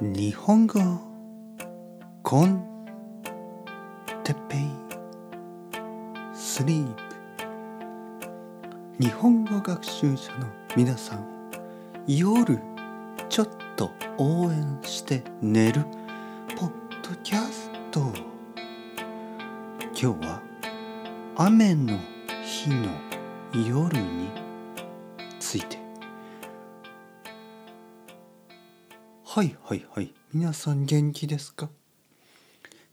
[0.00, 0.80] 日本語
[2.22, 2.62] コン
[4.22, 4.60] テペイ
[6.32, 7.02] スリープ。
[9.00, 11.26] 日本語学習者の皆さん
[12.06, 12.60] 夜
[13.28, 15.82] ちょっと応援して寝る
[16.56, 16.70] ポッ
[17.02, 18.00] ドキャスト
[20.00, 20.40] 今日は
[21.34, 21.98] 雨の
[22.44, 22.86] 日の
[23.52, 24.30] 夜に
[25.40, 25.87] ついて。
[29.30, 30.10] はいはいはい。
[30.32, 31.68] 皆さん元気ですか？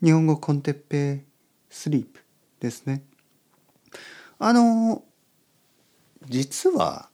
[0.04, 1.24] 日本語コンテッペ
[1.70, 2.20] スリープ
[2.60, 3.06] ですね。
[4.38, 5.06] あの
[6.28, 7.08] 実は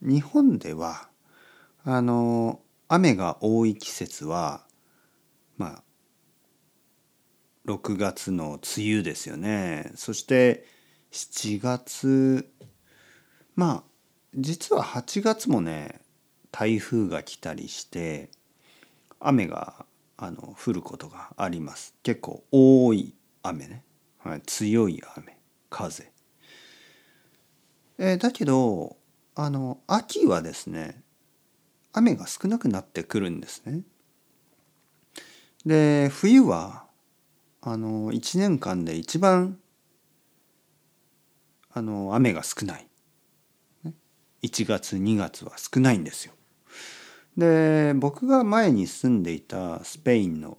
[0.00, 1.10] 日本では
[1.84, 4.62] あの雨が多い季節は
[5.58, 5.82] ま
[7.66, 9.92] あ6月の梅雨ですよね。
[9.96, 10.66] そして
[11.10, 12.50] 7月
[13.54, 13.82] まあ
[14.34, 16.00] 実は8月もね
[16.50, 18.30] 台風が来たりして
[19.24, 21.94] 雨があの降ることがあります。
[22.02, 23.84] 結構多い雨ね、
[24.18, 25.38] はい、強い雨。
[25.70, 26.12] 風。
[27.98, 28.96] えー、だけど
[29.34, 31.02] あの秋はですね
[31.92, 33.82] 雨が少なくなってくるんですね。
[35.64, 36.86] で冬は
[37.60, 39.58] あの1年間で一番
[41.72, 42.86] あの雨が少ない。
[44.42, 46.34] 1月2月は少ないんですよ。
[47.36, 50.58] で僕が前に住んでいたスペインの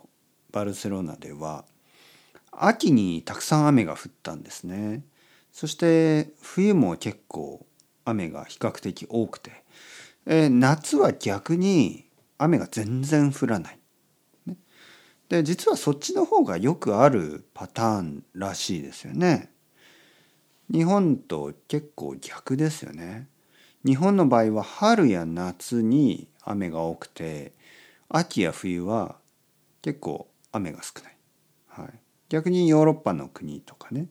[0.51, 1.65] バルセロナでは
[2.51, 5.03] 秋にたくさん雨が降ったんですね。
[5.51, 7.65] そして冬も結構
[8.05, 9.63] 雨が比較的多くて、
[10.25, 12.05] え夏は逆に
[12.37, 13.79] 雨が全然降らない。
[15.29, 19.51] で実はそっちの方がよくあるパターンらしいですよね。
[20.71, 23.27] 日本と結構逆ですよね。
[23.85, 27.53] 日本の場合は春や夏に雨が多くて
[28.09, 29.17] 秋や冬は
[29.81, 31.17] 結構雨が少ない。
[31.67, 34.07] はい、逆にヨーロッパの国とかね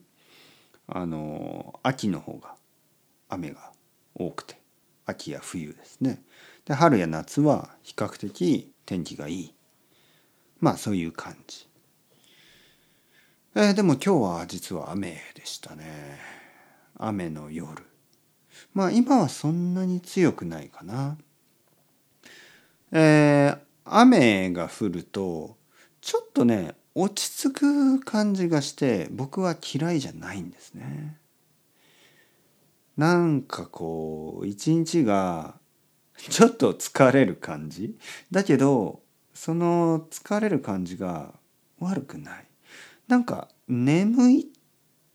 [0.87, 2.57] あの秋の方が
[3.29, 3.73] 雨が
[4.15, 4.61] 多くて
[5.07, 6.23] 秋や冬ですね。
[6.65, 9.55] で春や夏は比較的天気がいい。
[10.61, 11.67] まあそういう感じ。
[13.55, 16.19] えー、でも今日は実は雨でしたね。
[16.99, 17.92] 雨の夜。
[18.75, 21.17] まあ今はそんなに強くないかな。
[22.93, 25.57] えー、雨が降ると
[26.01, 31.19] ちょっとね落ち着く感じがして僕は嫌いじゃないんですね。
[32.97, 35.55] なんかこう一日が
[36.17, 37.97] ちょっと疲れる感じ
[38.31, 39.01] だけど
[39.33, 41.33] その疲れる感じが
[41.81, 42.47] 悪くない。
[43.09, 44.53] なんか眠い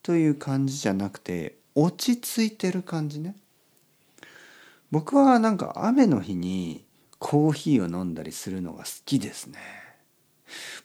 [0.03, 3.35] という感じじゃなくて落ち着いてる感じね。
[4.89, 6.83] 僕はなんか雨の日に
[7.19, 9.59] コーヒーを飲んだりするのが好きですね。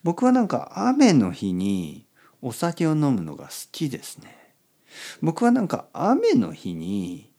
[0.02, 2.04] 僕はなんか雨の日に
[2.42, 4.36] お酒を飲むのが好きですね。
[5.22, 7.30] 僕はなんか雨の日に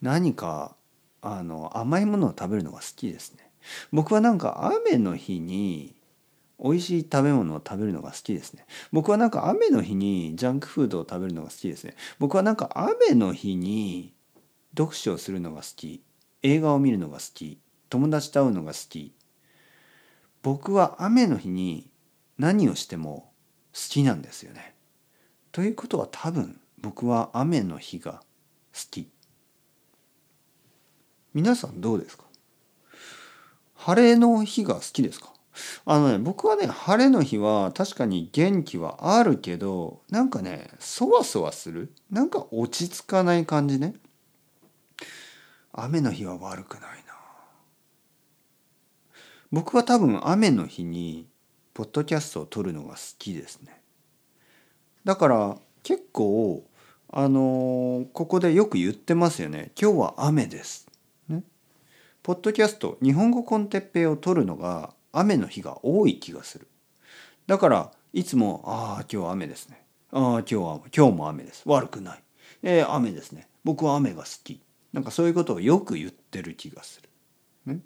[0.00, 0.76] 何か
[1.20, 3.50] あの甘いものを食べるのが好きですね。
[3.92, 5.96] 僕はなんか雨の日に
[6.62, 8.64] 美味しい食べ物を食べるのが好きですね。
[8.92, 11.96] 僕はなんか雨の日にジャンクフードを食べるのが好きですね。
[12.18, 14.14] 僕はなんか雨の日に
[14.76, 16.02] 読書をするのが好き
[16.42, 17.60] 映画を見るのが好き
[17.90, 19.14] 友達と会うのが好き
[20.42, 21.90] 僕は雨の日に
[22.38, 23.32] 何をしても
[23.72, 24.74] 好きなんですよね。
[25.52, 28.22] ということは多分僕は雨の日が
[28.72, 29.08] 好き。
[31.32, 32.24] 皆さんどうですか？
[33.74, 35.33] 晴れの日が好きですか？
[35.84, 41.92] あのね僕はね晴れの日は確かに元気はあるけどなんかねそわそわする。
[42.10, 43.94] なんか落ち着かない感じね。
[45.72, 47.14] 雨の日は悪くないな。
[49.50, 51.28] 僕は多分雨の日に
[51.74, 53.80] ポッドキャストを撮るのが好きですね。
[55.04, 56.64] だから結構
[57.16, 59.70] あのー、ここでよく言ってますよね。
[59.80, 60.88] 今日は雨です。
[61.28, 61.44] ね。
[62.24, 66.66] ポッドキャスト日本語コンテッペイを撮るのが雨の日が多い気がする。
[67.46, 71.62] だからいつも「ああ今日雨ですね」「ああ今日は今日も雨です。
[71.66, 72.22] 悪くない」
[72.62, 73.48] えー、雨ですね。
[73.64, 74.60] 僕は雨が好き。
[74.92, 77.08] なんかそういうことをよく言ってる気がする。
[77.66, 77.80] ね、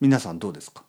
[0.00, 0.84] 皆さんどうですか？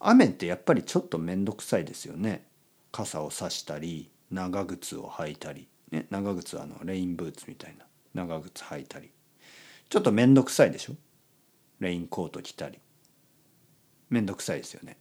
[0.00, 2.46] 雨ってやっぱりちょっと面倒くさいですよね。
[2.90, 7.84] 傘を差したり長靴を履いたり、ね、長靴はあのレインブーツみたいな
[8.14, 9.10] 長靴履いたり。
[9.88, 10.94] ちょっと面倒くさいでしょ？
[11.80, 12.78] レインコート着たり。
[14.10, 14.98] 面倒くさいですよね。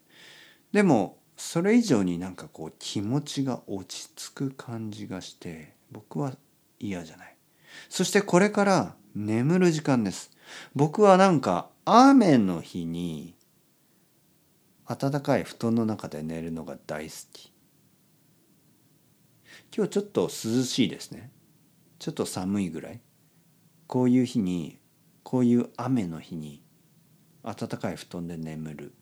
[0.72, 6.36] でもそれ以上になんかこう気持ちが落ち着く感じがして僕は
[6.80, 7.36] 嫌じゃない。
[7.90, 10.32] そしてこれから眠る時間です。
[10.76, 13.36] 僕はなんか雨の日に
[14.88, 17.52] 暖かい布団の中で寝るのが大好き
[19.76, 21.32] 今日ちょっと涼しいですね
[22.00, 23.02] ちょっと寒いぐらい
[23.88, 24.80] こういう日に
[25.24, 26.64] こういう雨の日に
[27.44, 28.94] 暖かい布団で眠る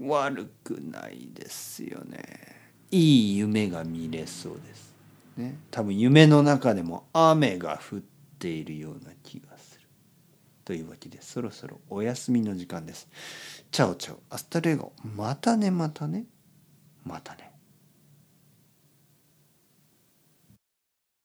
[0.00, 2.56] 悪くないですよね。
[2.90, 4.94] いい夢が見れそうです。
[5.36, 5.56] ね。
[5.70, 8.00] 多分夢の中でも雨が降っ
[8.38, 9.86] ているような気がする。
[10.64, 13.08] というわけでそろそろお休みの時間です。
[13.70, 14.20] Ciao ciao。
[14.30, 14.92] Hasta luego。
[15.16, 16.24] またねまたね。
[17.04, 17.49] またね。